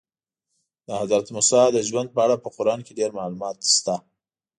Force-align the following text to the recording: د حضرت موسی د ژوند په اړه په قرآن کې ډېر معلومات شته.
د 0.87 0.89
حضرت 1.01 1.27
موسی 1.35 1.63
د 1.73 1.77
ژوند 1.87 2.09
په 2.15 2.19
اړه 2.25 2.35
په 2.43 2.49
قرآن 2.55 2.79
کې 2.85 2.97
ډېر 2.99 3.11
معلومات 3.19 3.57
شته. 3.75 3.95